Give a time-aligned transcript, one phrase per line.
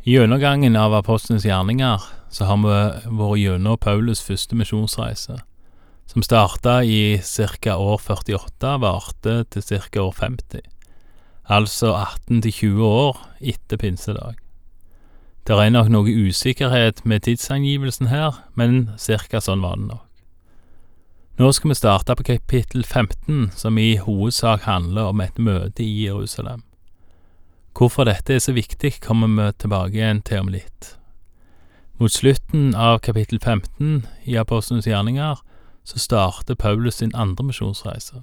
[0.00, 2.00] I gjennomgangen av apostlenes gjerninger
[2.32, 2.76] så har vi
[3.20, 5.34] vært gjennom Paulus' første misjonsreise,
[6.08, 7.74] som starta i ca.
[7.76, 10.00] år 48, varte til ca.
[10.00, 10.62] år 50,
[11.44, 14.40] altså 18 til 20 år etter pinsedag.
[15.44, 19.36] Det er nok noe usikkerhet med tidsangivelsen her, men ca.
[19.44, 20.06] sånn var det nok.
[21.36, 26.06] Nå skal vi starte på kapittel 15, som i hovedsak handler om et møte i
[26.06, 26.64] Jerusalem.
[27.80, 30.98] Hvorfor dette er så viktig, kommer vi tilbake igjen til om litt.
[31.96, 35.40] Mot slutten av kapittel 15 i Apostlenes gjerninger
[35.88, 38.20] så starter Paulus sin andre misjonsreise.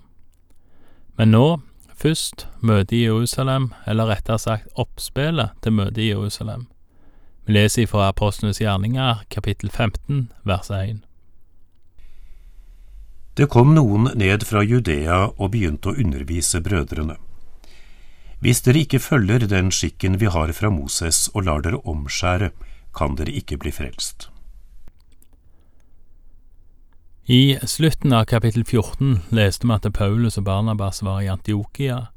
[1.17, 1.57] Men nå,
[1.97, 6.67] først, møtet i Jerusalem, eller rettere sagt oppspillet til møtet i Jerusalem.
[7.49, 11.01] Vi leser fra Apostlenes gjerninger, kapittel 15, vers 1.
[13.41, 17.17] Det kom noen ned fra Judea og begynte å undervise brødrene.
[18.39, 22.51] Hvis dere ikke følger den skikken vi har fra Moses og lar dere omskjære,
[22.97, 24.29] kan dere ikke bli frelst.
[27.27, 32.07] I slutten av kapittel 14 leste vi at Paulus og Barnabas var i Antiokia,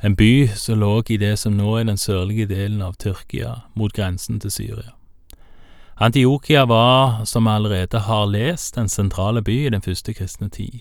[0.00, 3.92] en by som lå i det som nå er den sørlige delen av Tyrkia, mot
[3.92, 4.94] grensen til Syria.
[5.96, 10.80] Antiokia var, som vi allerede har lest, en sentrale by i den første kristne tid,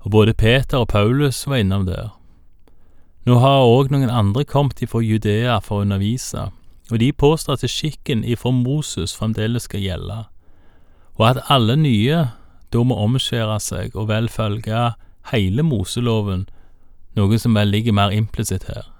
[0.00, 2.14] og både Peter og Paulus var innom der.
[3.24, 6.50] Nå har òg noen andre kommet ifra Judea for å undervise,
[6.92, 10.18] og de påstår at skikken ifra Moses fremdeles skal gjelde,
[11.16, 12.18] og at alle nye
[12.74, 14.90] da må omskjære seg og vel følge
[15.30, 16.44] hele Moseloven,
[17.16, 18.90] noe som vel ligger mer implisitt her.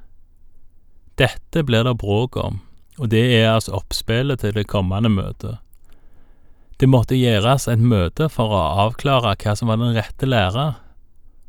[1.20, 2.62] Dette blir det bråk om,
[2.97, 5.59] og det er altså oppspillet til det kommende møtet.
[6.81, 10.72] Det måtte gjøres et møte for å avklare hva som var den rette lære,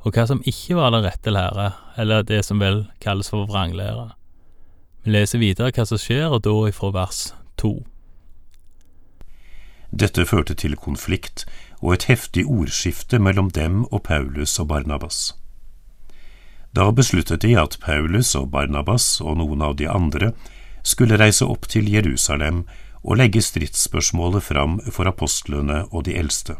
[0.05, 4.11] og hva som ikke var den rette lære, eller det som vel kalles for vranglære.
[5.03, 7.79] Vi leser videre hva som skjer, og da ifra vers to.
[9.89, 11.45] Dette førte til konflikt
[11.81, 15.33] og et heftig ordskifte mellom dem og Paulus og Barnabas.
[16.75, 20.33] Da besluttet de at Paulus og Barnabas og noen av de andre
[20.83, 22.65] skulle reise opp til Jerusalem
[23.01, 26.57] og legge stridsspørsmålet fram for apostlene og de eldste.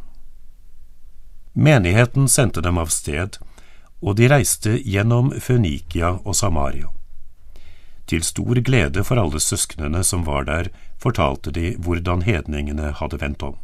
[1.56, 3.38] Menigheten sendte dem av sted,
[4.04, 6.90] og de reiste gjennom Fønikia og Samaria.
[8.06, 10.68] Til stor glede for alle søsknene som var der,
[11.00, 13.56] fortalte de hvordan hedningene hadde vendt om.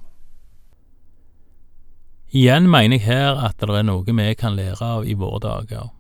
[2.32, 5.92] Igjen mener jeg her at det er noe vi kan lære av i våre dager.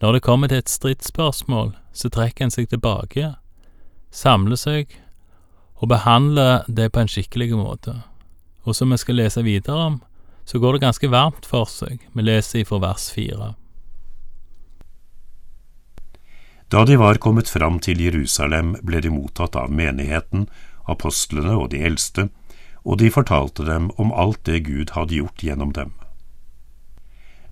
[0.00, 3.34] Når det kommer til et stridsspørsmål, så trekker en seg tilbake,
[4.10, 4.96] samler seg
[5.76, 8.00] og behandler det på en skikkelig måte.
[8.64, 10.00] Og som vi skal lese videre om,
[10.50, 12.00] så går det ganske varmt for seg.
[12.10, 13.52] Vi leser ifra vers fire.
[16.74, 20.48] Da de var kommet fram til Jerusalem, ble de mottatt av menigheten,
[20.90, 22.26] apostlene og de eldste,
[22.82, 25.94] og de fortalte dem om alt det Gud hadde gjort gjennom dem.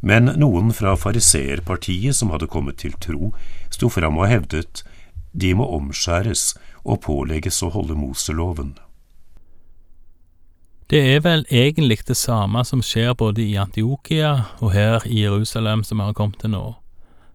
[0.02, 3.30] Men noen fra fariseerpartiet som hadde kommet til tro,
[3.70, 4.82] sto fram og hevdet
[5.30, 8.74] de må omskjæres og pålegges å holde Moseloven.
[10.90, 14.30] Det er vel egentlig det samme som skjer både i Antiokia
[14.64, 16.62] og her i Jerusalem som vi har kommet til nå,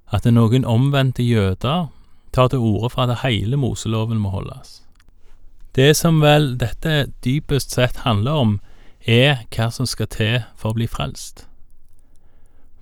[0.09, 1.91] at noen omvendte jøder
[2.34, 4.81] tar til orde for at hele Moseloven må holdes.
[5.78, 8.56] Det som vel dette dypest sett handler om,
[9.06, 11.46] er hva som skal til for å bli frelst.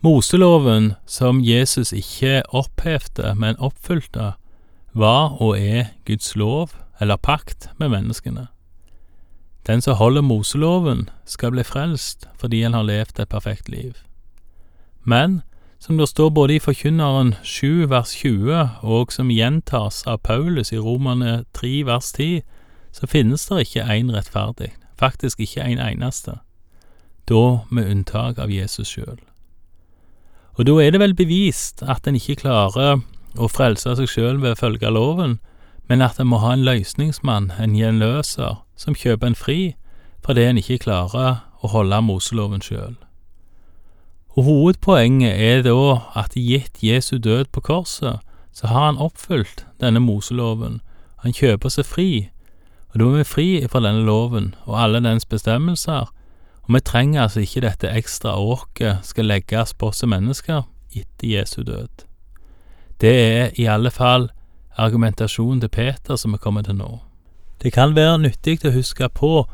[0.01, 4.31] Moseloven, som Jesus ikke opphevde, men oppfylte,
[4.93, 8.47] var og er Guds lov, eller pakt, med menneskene.
[9.67, 13.93] Den som holder Moseloven, skal bli frelst fordi han har levd et perfekt liv.
[15.03, 15.41] Men,
[15.79, 20.77] som det står både i Forkynneren 7 vers 20 og som gjentas av Paulus i
[20.77, 22.41] Romane 3 vers 10,
[22.91, 26.39] så finnes det ikke én rettferdig, faktisk ikke en eneste,
[27.29, 29.19] da med unntak av Jesus sjøl.
[30.59, 32.99] Og da er det vel bevist at en ikke klarer
[33.39, 35.39] å frelse seg sjøl ved å følge loven,
[35.91, 39.61] men at en må ha en løsningsmann, en gjenløser, som kjøper en fri
[40.23, 42.93] fordi en ikke klarer å holde Moseloven sjøl.
[44.37, 45.73] Og Hovedpoenget er da
[46.15, 48.21] at gitt Jesu død på korset,
[48.55, 50.79] så har han oppfylt denne Moseloven.
[51.25, 52.09] Han kjøper seg fri,
[52.93, 56.07] og da er vi fri fra denne loven og alle dens bestemmelser,
[56.63, 60.63] og vi trenger altså ikke dette ekstra åket skal legges på oss mennesker
[60.95, 62.05] etter Jesu død.
[63.01, 64.29] Det er i alle fall
[64.77, 66.99] argumentasjonen til Peter som vi kommer til nå.
[67.61, 69.45] Det kan være nyttig å huske på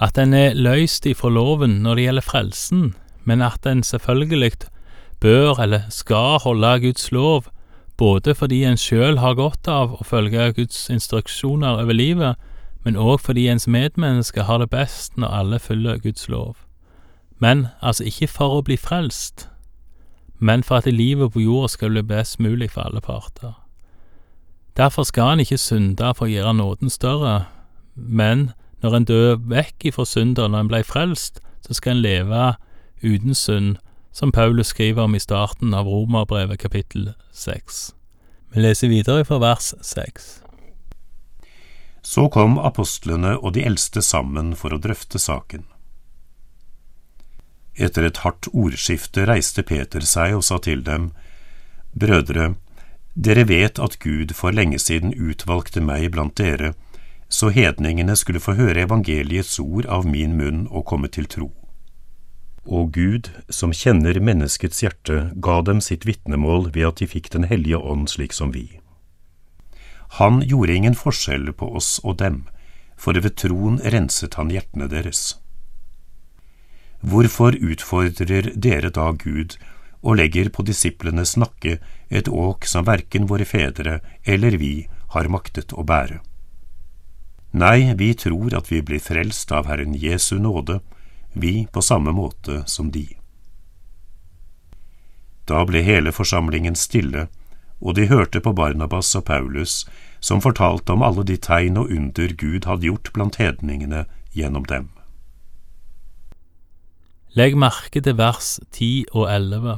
[0.00, 2.86] at en er løst ifra loven når det gjelder frelsen,
[3.24, 4.68] men at en selvfølgelig
[5.20, 7.46] bør eller skal holde Guds lov
[7.96, 12.36] både fordi en sjøl har godt av å følge Guds instruksjoner over livet,
[12.84, 16.56] men òg fordi ens medmenneske har det best når alle følger Guds lov.
[17.40, 19.48] Men altså ikke for å bli frelst,
[20.38, 23.56] men for at livet på jorda skal bli best mulig for alle parter.
[24.76, 27.46] Derfor skal en ikke synde for å gjøre nåden større,
[27.94, 28.50] men
[28.84, 32.42] når en dør vekk ifra synder når en ble frelst, så skal en leve
[33.00, 33.78] uten synd,
[34.12, 37.80] som Paulus skriver om i starten av Romerbrevet kapittel 6.
[38.52, 40.28] Vi leser videre fra vers 6.
[42.04, 45.64] Så kom apostlene og de eldste sammen for å drøfte saken.
[47.76, 51.10] Etter et hardt ordskifte reiste Peter seg og sa til dem,
[51.96, 52.54] Brødre,
[53.16, 56.74] dere vet at Gud for lenge siden utvalgte meg blant dere,
[57.28, 61.48] så hedningene skulle få høre evangeliets ord av min munn og komme til tro.
[62.66, 67.46] Og Gud, som kjenner menneskets hjerte, ga dem sitt vitnemål ved at de fikk Den
[67.48, 68.80] hellige ånd slik som vi.
[70.18, 72.44] Han gjorde ingen forskjell på oss og dem,
[72.96, 75.38] for ved troen renset han hjertene deres.
[77.00, 79.56] Hvorfor utfordrer dere da Gud
[80.06, 84.86] og legger på disiplenes nakke et åk som verken våre fedre eller vi
[85.16, 86.20] har maktet å bære?
[87.56, 90.80] Nei, vi tror at vi blir frelst av Herren Jesu nåde,
[91.32, 93.06] vi på samme måte som de.
[95.46, 97.26] Da ble hele forsamlingen stille,
[97.80, 99.84] og de hørte på Barnabas og Paulus,
[100.20, 104.04] som fortalte om alle de tegn og under Gud hadde gjort blant hedningene
[104.36, 104.90] gjennom dem.
[107.36, 109.76] Legg merke til vers 10 og 11.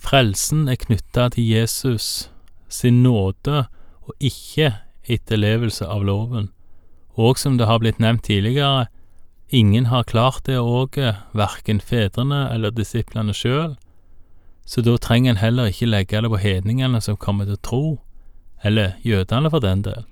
[0.00, 2.30] Frelsen er knytta til Jesus
[2.70, 3.66] sin nåde
[4.06, 4.72] og ikke
[5.10, 6.48] etterlevelse av loven,
[7.20, 8.88] og som det har blitt nevnt tidligere,
[9.52, 13.72] Ingen har klart det åket, verken fedrene eller disiplene sjøl,
[14.62, 17.82] så da trenger en heller ikke legge det på hedningene som kommer til tro,
[18.62, 20.04] eller jødene for den del.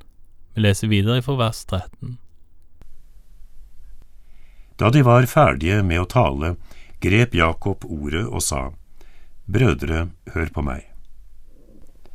[0.55, 2.19] Vi leser videre fra vers 13.
[4.83, 6.57] Da de var ferdige med å tale,
[6.99, 8.73] grep Jakob ordet og sa,
[9.49, 10.85] Brødre, hør på meg.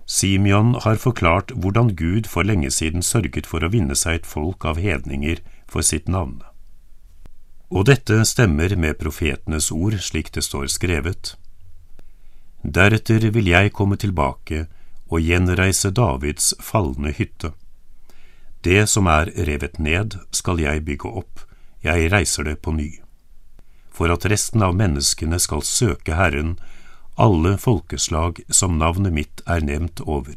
[0.06, 4.65] Simeon har forklart hvordan Gud for lenge siden sørget for å vinne seg et folk
[4.69, 6.44] av hedninger for sitt navn.
[7.74, 11.33] Og dette stemmer med profetenes ord slik det står skrevet.
[12.62, 14.68] Deretter vil jeg komme tilbake
[15.09, 17.56] og gjenreise Davids falne hytte.
[18.63, 21.41] Det som er revet ned, skal jeg bygge opp,
[21.81, 22.91] jeg reiser det på ny.
[23.91, 26.56] For at resten av menneskene skal søke Herren,
[27.15, 30.36] alle folkeslag som navnet mitt er nevnt over.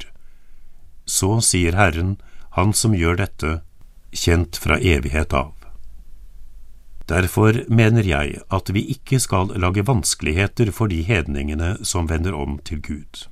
[1.06, 2.16] Så sier Herren,
[2.56, 3.60] Han som gjør dette,
[4.16, 5.52] kjent fra evighet av.
[7.06, 12.56] Derfor mener jeg at vi ikke skal lage vanskeligheter for de hedningene som vender om
[12.64, 13.26] til Gud.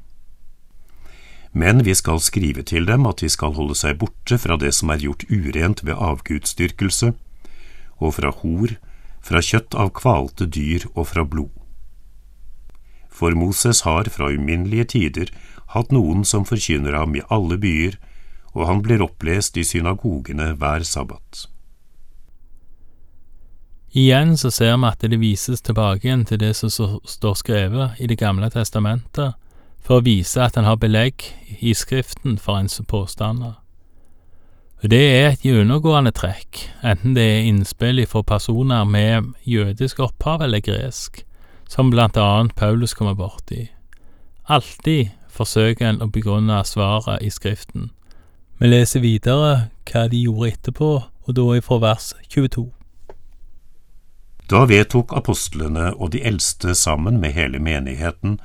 [1.57, 4.93] Men vi skal skrive til dem at de skal holde seg borte fra det som
[4.93, 7.15] er gjort urent ved avgudsdyrkelse,
[7.99, 8.77] og fra hor,
[9.25, 11.64] fra kjøtt av kvalte dyr og fra blod.
[13.15, 15.31] For Moses har fra uminnelige tider
[15.75, 17.97] hatt noen som forkynner ham i alle byer,
[18.55, 21.47] og han blir opplest i synagogene hver sabbat.
[23.95, 28.09] Igjen så ser vi at det vises tilbake igjen til det som står skrevet i
[28.11, 29.35] Det gamle testamentet,
[29.79, 31.23] for å vise at en har belegg
[31.61, 33.61] i Skriften for ens påstander.
[34.83, 40.61] Det er et gjennomgående trekk, enten det er innspill fra personer med jødisk opphav eller
[40.61, 41.23] gresk,
[41.69, 43.69] som blant annet Paulus kommer borti.
[44.45, 47.91] Alltid forsøker en å begrunne svaret i Skriften.
[48.61, 50.91] Vi leser videre hva de gjorde etterpå,
[51.25, 52.69] og da ifra vers 22.
[54.51, 58.37] Da vedtok apostlene og de eldste sammen med hele menigheten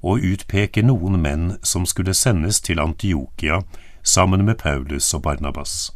[0.00, 3.60] å utpeke noen menn som skulle sendes til Antiokia
[4.02, 5.92] sammen med Paulus og Barnabas.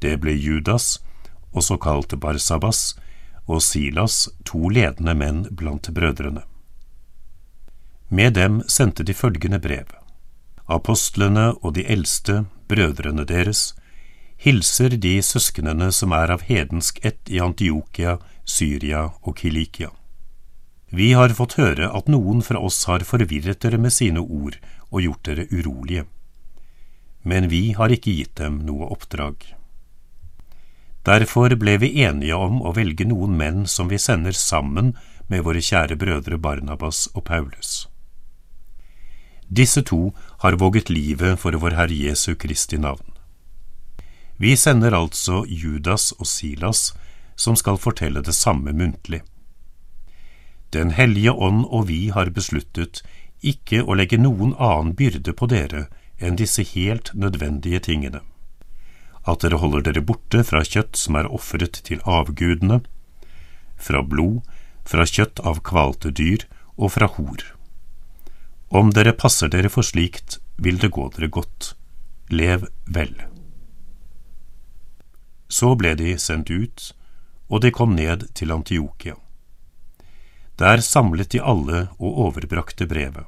[0.00, 1.00] Det ble Judas,
[1.52, 2.94] også kalt Barsabas,
[3.48, 6.44] og Silas, to ledende menn blant brødrene.
[8.08, 9.90] Med dem sendte de følgende brev.
[10.68, 13.72] Apostlene og de eldste, brødrene deres,
[14.38, 19.90] hilser de søsknene som er av hedensk ett i Antiokia, Syria og Kilikia.
[20.88, 24.56] Vi har fått høre at noen fra oss har forvirret dere med sine ord
[24.88, 26.06] og gjort dere urolige,
[27.28, 29.57] men vi har ikke gitt dem noe oppdrag.
[31.08, 34.90] Derfor ble vi enige om å velge noen menn som vi sender sammen
[35.32, 37.86] med våre kjære brødre Barnabas og Paulus.
[39.48, 40.12] Disse to
[40.42, 43.06] har våget livet for vår Herre Jesu Kristi navn.
[44.36, 46.92] Vi sender altså Judas og Silas,
[47.36, 49.22] som skal fortelle det samme muntlig.
[50.76, 53.00] Den hellige ånd og vi har besluttet,
[53.40, 55.86] ikke å legge noen annen byrde på dere
[56.20, 58.20] enn disse helt nødvendige tingene,
[59.28, 62.80] at dere holder dere borte fra kjøtt som er ofret til avgudene,
[63.78, 64.40] fra blod,
[64.88, 67.44] fra kjøtt av kvalte dyr og fra hor.
[68.68, 71.74] Om dere passer dere for slikt, vil det gå dere godt.
[72.28, 73.14] Lev vel.
[75.48, 76.90] Så ble de sendt ut,
[77.48, 79.16] og de kom ned til Antiokia.
[80.60, 83.24] Der samlet de alle og overbrakte brevet.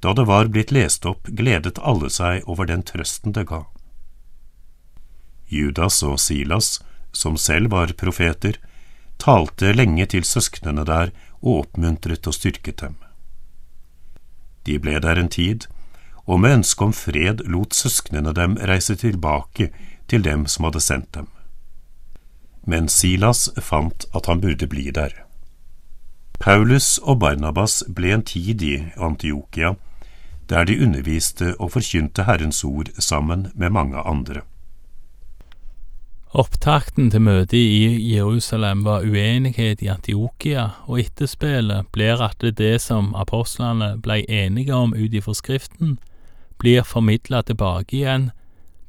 [0.00, 3.62] Da det var blitt lest opp, gledet alle seg over den trøsten det ga.
[5.48, 6.80] Judas og Silas,
[7.12, 8.58] som selv var profeter,
[9.18, 12.96] talte lenge til søsknene der og oppmuntret og styrket dem.
[14.66, 15.68] De ble der en tid,
[16.26, 19.70] og med ønske om fred lot søsknene dem reise tilbake
[20.10, 21.28] til dem som hadde sendt dem.
[22.66, 25.14] Men Silas fant at han burde bli der.
[26.42, 29.76] Paulus og Barnabas ble en tid i Antiokia,
[30.50, 34.42] der de underviste og forkynte Herrens ord sammen med mange andre.
[36.34, 43.12] Opptakten til møtet i Jerusalem var uenighet i Antiokia, og etterspillet blir at det som
[43.14, 46.00] apostlene ble enige om ut ifra Skriften,
[46.58, 48.30] blir formidla tilbake igjen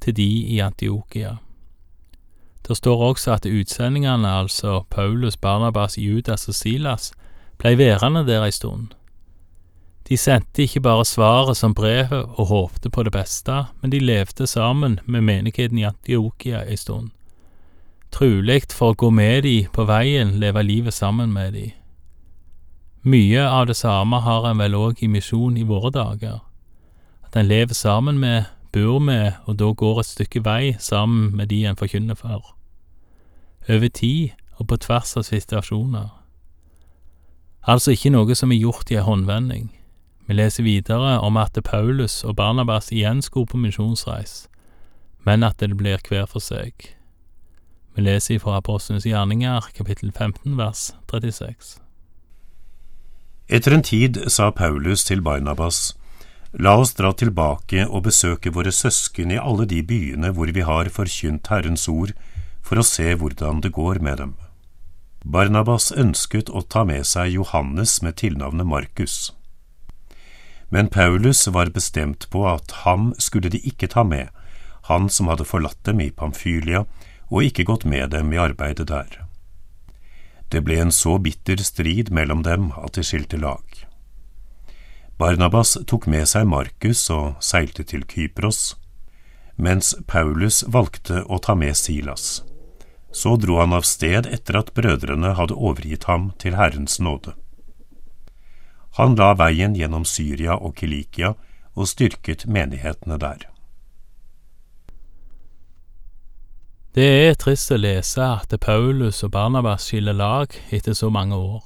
[0.02, 1.38] til de i Antiokia.
[2.68, 7.12] Det står også at utsendingene, altså Paulus, Barnabas, Judas og Silas,
[7.58, 8.96] blei værende der ei stund.
[10.10, 14.48] De sendte ikke bare svaret som brevet og håpte på det beste, men de levde
[14.48, 17.12] sammen med menigheten i Antiokia ei stund
[18.18, 21.68] trulig for å gå med de på veien, leve livet sammen med de.
[23.06, 26.40] Mye av det samme har en vel òg i misjon i våre dager,
[27.28, 31.52] at en lever sammen med, bor med, og da går et stykke vei sammen med
[31.54, 32.56] de en forkynner for.
[33.70, 36.10] Over tid og på tvers av situasjoner.
[37.68, 39.70] Altså ikke noe som er gjort i en håndvending.
[40.28, 44.48] Vi leser videre om at Paulus og Barnabas igjen skulle på misjonsreis,
[45.24, 46.97] men at det blir hver for seg.
[47.98, 51.80] Vi leser fra Apostlenes gjerninger, kapittel 15, vers 36.
[53.50, 55.96] Etter en tid sa Paulus til Barnabas,
[56.54, 60.92] La oss dra tilbake og besøke våre søsken i alle de byene hvor vi har
[60.94, 62.14] forkynt Herrens ord,
[62.62, 64.38] for å se hvordan det går med dem.
[65.26, 69.18] Barnabas ønsket å ta med seg Johannes med tilnavnet Markus.
[70.70, 74.30] Men Paulus var bestemt på at ham skulle de ikke ta med,
[74.86, 76.86] han som hadde forlatt dem i Pamfylia
[77.30, 79.24] og ikke gått med dem i arbeidet der.
[80.48, 83.64] Det ble en så bitter strid mellom dem at de skilte lag.
[85.18, 88.78] Barnabas tok med seg Markus og seilte til Kypros,
[89.58, 92.44] mens Paulus valgte å ta med Silas.
[93.12, 97.34] Så dro han av sted etter at brødrene hadde overgitt ham til Herrens nåde.
[98.98, 101.34] Han la veien gjennom Syria og Kilikia
[101.74, 103.50] og styrket menighetene der.
[106.98, 111.60] Det er trist å lese at Paulus og Barnabas skiller lag etter så mange år.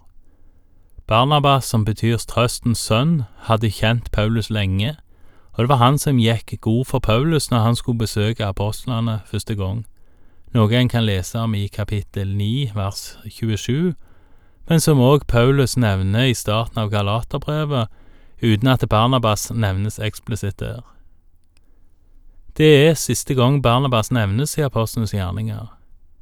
[1.08, 3.14] Barnabas, som betyr trøstens sønn,
[3.48, 4.98] hadde kjent Paulus lenge,
[5.56, 9.56] og det var han som gikk god for Paulus når han skulle besøke apostlene første
[9.56, 9.86] gang,
[10.52, 13.96] noe en kan lese om i kapittel 9 vers 27,
[14.68, 17.88] men som òg Paulus nevner i starten av Galaterbrevet,
[18.44, 20.84] uten at Barnabas nevnes eksplisitt der.
[22.62, 25.64] Det er siste gang Barnabas nevnes i apostlenes gjerninger,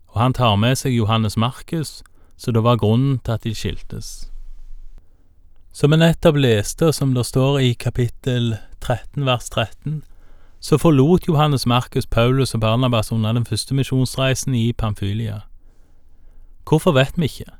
[0.07, 1.97] og han tar med seg Johannes Markus,
[2.39, 4.29] så det var grunnen til at de skiltes.
[5.75, 9.99] Som vi nettopp leste, og som det står i kapittel 13 vers 13,
[10.63, 15.41] så forlot Johannes Markus Paulus og Barnabas under den første misjonsreisen i Pamphylia.
[16.63, 17.51] Hvorfor vet vi ikke.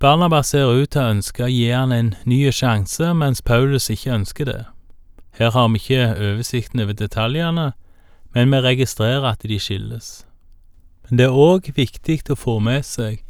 [0.00, 4.18] Barnabas ser ut til å ønske å gi han en ny sjanse, mens Paulus ikke
[4.18, 4.62] ønsker det.
[5.38, 7.72] Her har vi ikke oversikten over detaljene,
[8.34, 10.26] men vi registrerer at de skilles.
[11.08, 13.22] Men det er òg viktig å få med seg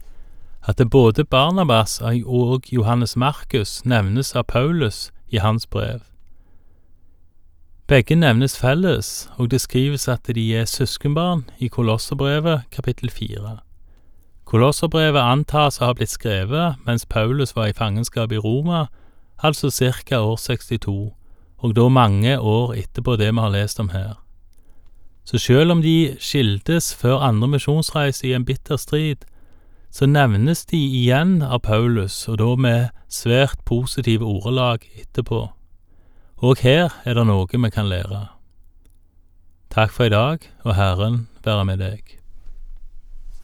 [0.66, 6.02] at både Barnabas og Johannes Markus nevnes av Paulus i hans brev.
[7.86, 13.58] Begge nevnes felles, og det skrives at de er søskenbarn i Kolosserbrevet kapittel fire.
[14.44, 18.86] Kolosserbrevet antas å ha blitt skrevet mens Paulus var i fangenskap i Roma,
[19.42, 20.22] altså ca.
[20.22, 21.12] år 62
[21.62, 24.18] og da mange år etterpå det vi har lest om her.
[25.24, 29.22] Så sjøl om de skildes før andre misjonsreise i en bitter strid,
[29.92, 35.44] så nevnes de igjen av Paulus, og da med svært positive ordelag etterpå.
[36.42, 38.24] Og her er det noe vi kan lære.
[39.70, 42.21] Takk for i dag, og Herren være med deg.